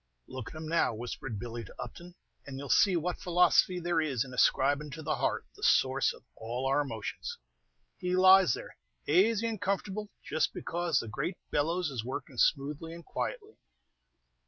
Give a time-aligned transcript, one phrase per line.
[0.27, 2.15] "Look at him now," whispered Billy to Upton,
[2.47, 6.11] "and you 'll see what philosophy there is in ascribin' to the heart the source
[6.11, 7.37] of all our emotions.
[7.99, 8.77] He lies there
[9.07, 13.57] azy and comfortable just because the great bellows is working smoothly and quietly.